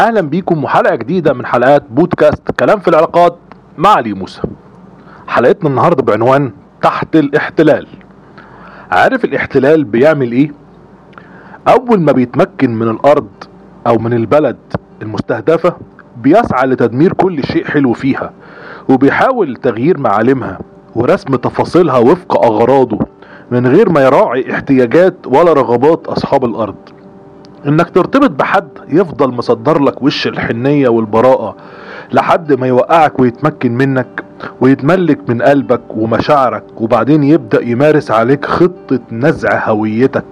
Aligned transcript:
أهلا 0.00 0.20
بيكم 0.20 0.64
وحلقة 0.64 0.94
جديدة 0.94 1.32
من 1.32 1.46
حلقات 1.46 1.82
بودكاست 1.90 2.50
كلام 2.60 2.78
في 2.78 2.88
العلاقات 2.88 3.38
مع 3.78 3.90
علي 3.90 4.12
موسى. 4.12 4.42
حلقتنا 5.28 5.70
النهارده 5.70 6.02
بعنوان 6.02 6.52
تحت 6.82 7.16
الاحتلال. 7.16 7.86
عارف 8.90 9.24
الاحتلال 9.24 9.84
بيعمل 9.84 10.32
إيه؟ 10.32 10.52
أول 11.68 12.00
ما 12.00 12.12
بيتمكن 12.12 12.74
من 12.74 12.88
الأرض 12.88 13.28
أو 13.86 13.98
من 13.98 14.12
البلد 14.12 14.56
المستهدفة 15.02 15.76
بيسعى 16.16 16.66
لتدمير 16.66 17.12
كل 17.12 17.44
شيء 17.44 17.64
حلو 17.64 17.92
فيها 17.92 18.32
وبيحاول 18.88 19.56
تغيير 19.56 19.98
معالمها 19.98 20.58
ورسم 20.94 21.36
تفاصيلها 21.36 21.98
وفق 21.98 22.44
أغراضه 22.44 22.98
من 23.50 23.66
غير 23.66 23.90
ما 23.90 24.00
يراعي 24.00 24.52
احتياجات 24.52 25.14
ولا 25.26 25.52
رغبات 25.52 26.06
أصحاب 26.06 26.44
الأرض. 26.44 26.97
إنك 27.66 27.90
ترتبط 27.90 28.30
بحد 28.30 28.68
يفضل 28.88 29.28
مصدر 29.28 29.82
لك 29.82 30.02
وش 30.02 30.26
الحنية 30.26 30.88
والبراءة 30.88 31.56
لحد 32.12 32.52
ما 32.52 32.66
يوقعك 32.66 33.20
ويتمكن 33.20 33.72
منك 33.72 34.24
ويتملك 34.60 35.18
من 35.28 35.42
قلبك 35.42 35.80
ومشاعرك 35.96 36.64
وبعدين 36.80 37.22
يبدأ 37.24 37.62
يمارس 37.62 38.10
عليك 38.10 38.44
خطة 38.46 39.00
نزع 39.12 39.68
هويتك. 39.68 40.24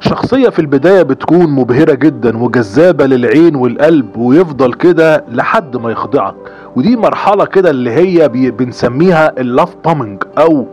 شخصية 0.00 0.48
في 0.48 0.58
البداية 0.58 1.02
بتكون 1.02 1.50
مبهرة 1.50 1.94
جدا 1.94 2.38
وجذابة 2.38 3.06
للعين 3.06 3.56
والقلب 3.56 4.16
ويفضل 4.16 4.72
كده 4.74 5.24
لحد 5.28 5.76
ما 5.76 5.90
يخضعك. 5.90 6.34
ودي 6.76 6.96
مرحلة 6.96 7.44
كده 7.44 7.70
اللي 7.70 7.90
هي 7.90 8.28
بنسميها 8.28 9.40
ال 9.40 9.47
love 9.47 9.76
bombing 9.84 10.22
أو 10.38 10.66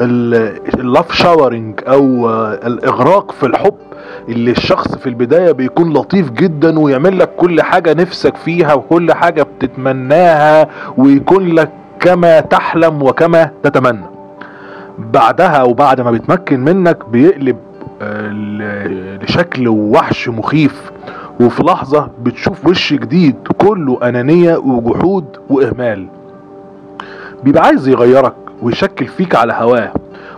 ال 0.00 0.22
love 0.22 1.12
showering 1.12 1.80
أو 1.88 2.30
الإغراق 2.52 3.32
في 3.32 3.46
الحب. 3.46 3.74
اللي 4.28 4.50
الشخص 4.50 4.94
في 4.94 5.08
البداية 5.08 5.52
بيكون 5.52 5.92
لطيف 5.92 6.30
جدا 6.30 6.78
ويعمل 6.78 7.18
لك 7.18 7.30
كل 7.36 7.62
حاجة 7.62 7.92
نفسك 7.94 8.36
فيها 8.36 8.74
وكل 8.74 9.12
حاجة 9.12 9.42
بتتمناها 9.42 10.68
ويكون 10.96 11.46
لك 11.48 11.70
كما 12.00 12.40
تحلم 12.40 13.02
وكما 13.02 13.50
تتمنى. 13.62 14.06
بعدها 14.98 15.62
وبعد 15.62 16.00
ما 16.00 16.10
بيتمكن 16.10 16.60
منك 16.60 17.08
بيقلب 17.08 17.56
آه، 18.02 18.28
لشكل 19.22 19.68
وحش 19.68 20.28
مخيف. 20.28 20.92
وفي 21.40 21.62
لحظة 21.62 22.08
بتشوف 22.22 22.66
وش 22.66 22.92
جديد 22.92 23.36
كله 23.58 23.98
أنانية 24.08 24.56
وجحود 24.56 25.24
وإهمال. 25.50 26.06
بيبقى 27.44 27.62
عايز 27.64 27.88
يغيرك 27.88 28.34
ويشكل 28.62 29.06
فيك 29.06 29.34
على 29.34 29.52
هواه. 29.52 29.92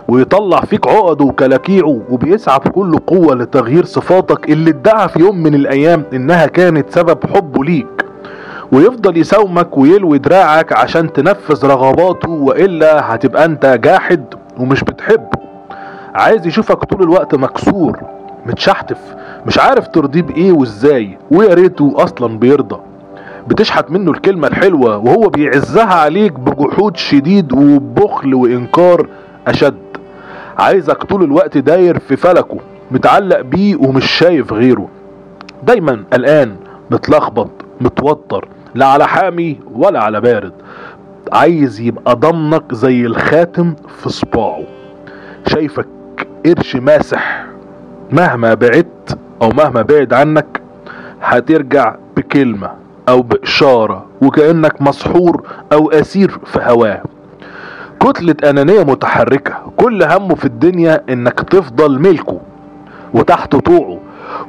ويطلع 0.07 0.59
فيك 0.61 0.87
عقده 0.87 1.25
وكلاكيعه 1.25 2.01
وبيسعى 2.09 2.59
بكل 2.59 2.97
قوة 2.97 3.35
لتغيير 3.35 3.85
صفاتك 3.85 4.49
اللي 4.49 4.69
ادعى 4.69 5.07
في 5.07 5.19
يوم 5.19 5.43
من 5.43 5.55
الأيام 5.55 6.03
إنها 6.13 6.45
كانت 6.45 6.89
سبب 6.89 7.17
حبه 7.35 7.63
ليك. 7.63 8.05
ويفضل 8.71 9.17
يساومك 9.17 9.77
ويلوي 9.77 10.17
دراعك 10.17 10.73
عشان 10.73 11.13
تنفذ 11.13 11.65
رغباته 11.65 12.29
وإلا 12.29 13.15
هتبقى 13.15 13.45
أنت 13.45 13.65
جاحد 13.65 14.23
ومش 14.59 14.83
بتحبه. 14.83 15.29
عايز 16.15 16.47
يشوفك 16.47 16.83
طول 16.83 17.03
الوقت 17.03 17.35
مكسور 17.35 17.99
متشحتف 18.45 18.97
مش 19.45 19.59
عارف 19.59 19.87
ترضيه 19.87 20.21
بإيه 20.21 20.51
وإزاي 20.51 21.17
ويا 21.31 21.53
ريته 21.53 21.93
أصلا 21.97 22.39
بيرضى. 22.39 22.79
بتشحت 23.47 23.91
منه 23.91 24.11
الكلمة 24.11 24.47
الحلوة 24.47 24.97
وهو 24.97 25.29
بيعزها 25.29 25.93
عليك 25.93 26.33
بجحود 26.39 26.97
شديد 26.97 27.53
وبخل 27.53 28.33
وإنكار 28.33 29.07
أشد. 29.47 29.84
عايزك 30.57 31.03
طول 31.03 31.23
الوقت 31.23 31.57
داير 31.57 31.99
في 31.99 32.15
فلكه 32.15 32.57
متعلق 32.91 33.41
بيه 33.41 33.75
ومش 33.75 34.11
شايف 34.11 34.53
غيره. 34.53 34.87
دايما 35.63 36.03
قلقان 36.13 36.55
متلخبط 36.91 37.49
متوتر 37.81 38.47
لا 38.75 38.85
على 38.85 39.07
حامي 39.07 39.59
ولا 39.73 40.03
على 40.03 40.21
بارد. 40.21 40.53
عايز 41.31 41.79
يبقى 41.79 42.15
ضمنك 42.15 42.73
زي 42.73 43.05
الخاتم 43.05 43.75
في 43.97 44.09
صباعه. 44.09 44.63
شايفك 45.47 45.87
قرش 46.45 46.75
ماسح 46.75 47.45
مهما 48.11 48.53
بعدت 48.53 49.17
أو 49.41 49.49
مهما 49.49 49.81
بعد 49.81 50.13
عنك 50.13 50.61
هترجع 51.21 51.95
بكلمة 52.17 52.71
أو 53.09 53.21
بإشارة 53.21 54.05
وكأنك 54.21 54.81
مسحور 54.81 55.47
أو 55.73 55.91
أسير 55.91 56.39
في 56.45 56.59
هواه. 56.61 57.01
كتلة 57.99 58.49
أنانية 58.49 58.83
متحركة. 58.83 59.53
كل 59.77 60.03
همه 60.03 60.35
في 60.35 60.45
الدنيا 60.45 61.03
إنك 61.09 61.39
تفضل 61.39 61.99
ملكه 61.99 62.39
وتحت 63.13 63.55
طوعه. 63.55 63.99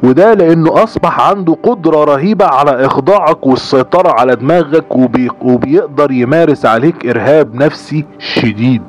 وده 0.03 0.35
لأنه 0.35 0.83
أصبح 0.83 1.21
عنده 1.31 1.57
قدرة 1.63 2.05
رهيبة 2.05 2.47
على 2.47 2.87
إخضاعك 2.87 3.47
والسيطرة 3.47 4.13
على 4.21 4.37
دماغك 4.37 4.97
وبي... 4.97 5.31
وبيقدر 5.43 6.11
يمارس 6.11 6.67
عليك 6.67 7.07
إرهاب 7.07 7.55
نفسي 7.55 8.05
شديد. 8.19 8.83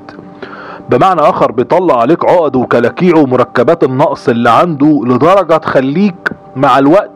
بمعنى 0.89 1.22
آخر 1.22 1.51
بيطلع 1.51 2.01
عليك 2.01 2.25
عقد 2.25 2.56
وكلاكيع 2.56 3.18
ومركبات 3.18 3.84
النقص 3.84 4.29
اللي 4.29 4.50
عنده 4.50 5.01
لدرجة 5.06 5.57
تخليك 5.57 6.31
مع 6.56 6.79
الوقت 6.79 7.12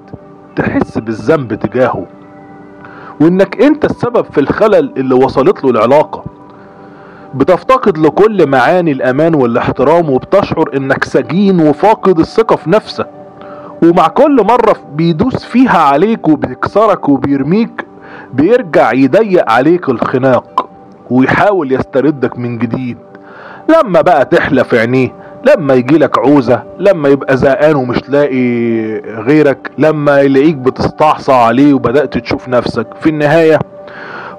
تحس 0.55 0.97
بالذنب 0.97 1.53
تجاهه. 1.53 2.05
وإنك 3.21 3.61
أنت 3.61 3.85
السبب 3.85 4.25
في 4.31 4.39
الخلل 4.39 4.93
اللي 4.97 5.15
وصلت 5.15 5.63
له 5.63 5.69
العلاقة. 5.69 6.23
بتفتقد 7.33 7.97
لكل 7.97 8.47
معاني 8.49 8.91
الأمان 8.91 9.35
والاحترام 9.35 10.09
وبتشعر 10.09 10.69
إنك 10.75 11.03
سجين 11.03 11.59
وفاقد 11.59 12.19
الثقة 12.19 12.55
في 12.55 12.69
نفسك. 12.69 13.07
ومع 13.83 14.07
كل 14.07 14.43
مرة 14.43 14.75
بيدوس 14.95 15.45
فيها 15.45 15.77
عليك 15.79 16.27
وبيكسرك 16.27 17.09
وبيرميك 17.09 17.85
بيرجع 18.33 18.93
يضيق 18.93 19.49
عليك 19.51 19.89
الخناق 19.89 20.69
ويحاول 21.09 21.71
يستردك 21.71 22.39
من 22.39 22.57
جديد. 22.57 22.97
لما 23.69 24.01
بقى 24.01 24.25
تحلى 24.25 24.63
في 24.63 24.79
عينيه 24.79 25.09
لما 25.47 25.73
يجيلك 25.73 26.17
عوزة 26.17 26.63
لما 26.79 27.09
يبقى 27.09 27.37
زهقان 27.37 27.75
ومش 27.75 28.09
لاقي 28.09 28.89
غيرك 29.21 29.71
لما 29.77 30.19
يلاقيك 30.21 30.55
بتستعصى 30.55 31.31
عليه 31.33 31.73
وبدأت 31.73 32.17
تشوف 32.17 32.49
نفسك. 32.49 32.87
في 33.01 33.09
النهاية 33.09 33.59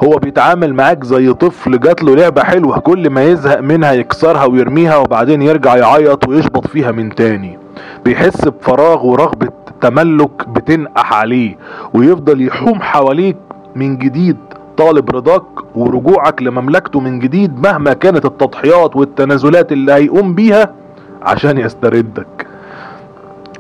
هو 0.03 0.17
بيتعامل 0.17 0.75
معاك 0.75 1.05
زي 1.05 1.33
طفل 1.33 1.81
جات 1.81 2.03
له 2.03 2.15
لعبة 2.17 2.43
حلوة 2.43 2.79
كل 2.79 3.11
ما 3.11 3.25
يزهق 3.25 3.61
منها 3.61 3.93
يكسرها 3.93 4.45
ويرميها 4.45 4.97
وبعدين 4.97 5.43
يرجع 5.43 5.77
يعيط 5.77 6.29
ويشبط 6.29 6.67
فيها 6.67 6.91
من 6.93 7.15
تاني. 7.15 7.59
بيحس 8.05 8.49
بفراغ 8.49 9.07
ورغبة 9.07 9.49
تملك 9.81 10.49
بتنقح 10.49 11.13
عليه 11.13 11.57
ويفضل 11.95 12.47
يحوم 12.47 12.83
حواليك 12.83 13.37
من 13.77 13.99
جديد 13.99 14.37
طالب 14.77 15.11
رضاك 15.17 15.43
ورجوعك 15.75 16.43
لمملكته 16.43 17.01
من 17.01 17.19
جديد 17.19 17.61
مهما 17.63 17.93
كانت 17.93 18.25
التضحيات 18.25 18.97
والتنازلات 18.97 19.73
اللي 19.73 19.93
هيقوم 19.93 20.35
بيها 20.35 20.75
عشان 21.23 21.59
يستردك. 21.59 22.47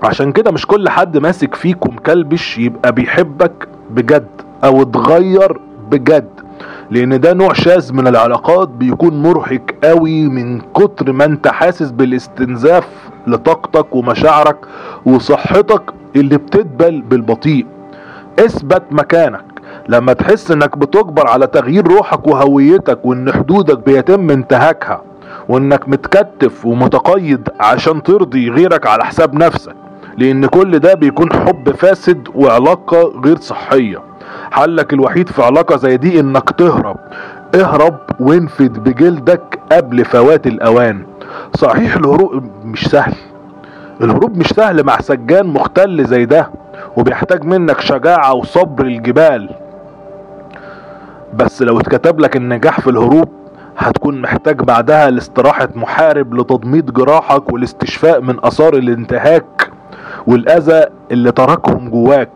عشان 0.02 0.32
كده 0.32 0.50
مش 0.50 0.66
كل 0.66 0.88
حد 0.88 1.18
ماسك 1.18 1.54
فيك 1.54 1.86
ومكلبش 1.86 2.58
يبقى 2.58 2.92
بيحبك 2.92 3.68
بجد 3.90 4.26
أو 4.64 4.82
اتغير 4.82 5.60
بجد 5.92 6.28
لأن 6.90 7.20
ده 7.20 7.32
نوع 7.32 7.52
شاذ 7.52 7.92
من 7.92 8.06
العلاقات 8.06 8.68
بيكون 8.68 9.22
مرهق 9.22 9.62
قوي 9.84 10.28
من 10.28 10.60
كتر 10.60 11.12
ما 11.12 11.24
أنت 11.24 11.48
حاسس 11.48 11.90
بالاستنزاف 11.90 12.88
لطاقتك 13.26 13.94
ومشاعرك 13.94 14.56
وصحتك 15.06 15.82
اللي 16.16 16.36
بتدبل 16.36 17.00
بالبطيء. 17.02 17.66
اثبت 18.38 18.82
مكانك. 18.90 19.44
لما 19.88 20.12
تحس 20.12 20.50
إنك 20.50 20.78
بتجبر 20.78 21.28
على 21.28 21.46
تغيير 21.46 21.88
روحك 21.88 22.26
وهويتك 22.26 23.04
وإن 23.04 23.32
حدودك 23.32 23.78
بيتم 23.86 24.30
انتهاكها 24.30 25.02
وإنك 25.48 25.88
متكتف 25.88 26.66
ومتقيد 26.66 27.48
عشان 27.60 28.02
ترضي 28.02 28.50
غيرك 28.50 28.86
على 28.86 29.04
حساب 29.04 29.34
نفسك 29.34 29.74
لأن 30.18 30.46
كل 30.46 30.78
ده 30.78 30.94
بيكون 30.94 31.32
حب 31.32 31.70
فاسد 31.70 32.28
وعلاقة 32.34 33.12
غير 33.24 33.36
صحية. 33.36 33.98
حلك 34.52 34.92
الوحيد 34.92 35.28
في 35.28 35.42
علاقة 35.42 35.76
زي 35.76 35.96
دي 35.96 36.20
إنك 36.20 36.50
تهرب. 36.50 36.96
اهرب 37.54 37.98
وانفد 38.20 38.78
بجلدك 38.78 39.58
قبل 39.72 40.04
فوات 40.04 40.46
الأوان. 40.46 41.06
صحيح 41.56 41.96
الهروب 41.96 42.44
مش 42.64 42.86
سهل. 42.88 43.14
الهروب 44.00 44.36
مش 44.36 44.46
سهل 44.46 44.84
مع 44.84 45.00
سجان 45.00 45.46
مختل 45.46 46.04
زي 46.04 46.24
ده 46.24 46.50
وبيحتاج 46.96 47.44
منك 47.44 47.80
شجاعة 47.80 48.34
وصبر 48.34 48.84
الجبال. 48.84 49.50
بس 51.34 51.62
لو 51.62 51.80
اتكتب 51.80 52.20
لك 52.20 52.36
النجاح 52.36 52.80
في 52.80 52.90
الهروب 52.90 53.28
هتكون 53.78 54.20
محتاج 54.20 54.62
بعدها 54.62 55.10
لاستراحة 55.10 55.68
محارب 55.74 56.34
لتضميد 56.34 56.92
جراحك 56.92 57.52
والاستشفاء 57.52 58.20
من 58.20 58.36
آثار 58.44 58.74
الانتهاك. 58.74 59.61
والأذى 60.26 60.84
اللي 61.10 61.32
تركهم 61.32 61.88
جواك 61.90 62.30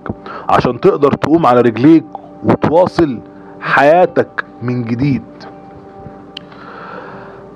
عشان 0.49 0.81
تقدر 0.81 1.13
تقوم 1.13 1.47
على 1.47 1.61
رجليك 1.61 2.05
وتواصل 2.45 3.19
حياتك 3.61 4.45
من 4.63 4.85
جديد. 4.85 5.23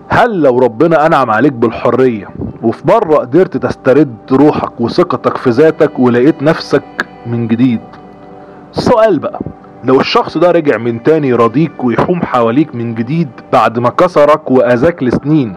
هل 0.09 0.41
لو 0.43 0.59
ربنا 0.59 1.07
أنعم 1.07 1.31
عليك 1.31 1.53
بالحرية 1.53 2.29
وفي 2.63 2.89
مرة 2.89 3.17
قدرت 3.17 3.57
تسترد 3.57 4.15
روحك 4.33 4.81
وثقتك 4.81 5.37
في 5.37 5.51
ذاتك 5.51 5.99
ولقيت 5.99 6.43
نفسك 6.43 6.83
من 7.27 7.49
جديد؟ 7.49 7.81
السؤال 8.77 9.19
بقى 9.19 9.41
لو 9.85 10.01
الشخص 10.01 10.39
ده 10.39 10.51
رجع 10.51 10.77
من 10.77 11.03
تاني 11.03 11.29
يراضيك 11.29 11.85
ويحوم 11.85 12.23
حواليك 12.23 12.75
من 12.75 12.95
جديد 12.95 13.29
بعد 13.53 13.79
ما 13.79 13.89
كسرك 13.91 14.51
وأذاك 14.51 15.03
لسنين 15.03 15.57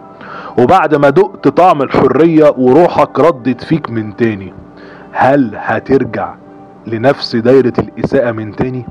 وبعد 0.60 0.96
ما 0.96 1.10
دقت 1.10 1.48
طعم 1.48 1.82
الحرية 1.82 2.54
وروحك 2.58 3.20
ردت 3.20 3.64
فيك 3.64 3.90
من 3.90 4.16
تاني؟ 4.16 4.54
هل 5.16 5.52
هترجع 5.56 6.36
لنفس 6.88 7.36
دايرة 7.36 7.74
الإساءة 7.80 8.32
من 8.32 8.56
تاني؟ 8.56 8.86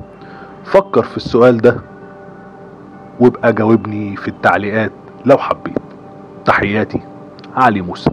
فكر 0.64 1.02
في 1.02 1.16
السؤال 1.16 1.58
ده 1.58 1.76
وابقى 3.20 3.52
جاوبني 3.52 4.16
في 4.16 4.28
التعليقات 4.28 4.92
لو 5.26 5.38
حبيت. 5.38 5.78
تحياتي 6.44 7.00
علي 7.56 7.80
موسى. 7.80 8.10